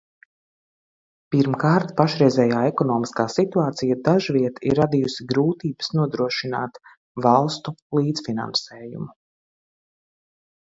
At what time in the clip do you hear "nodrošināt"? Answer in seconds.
5.99-6.81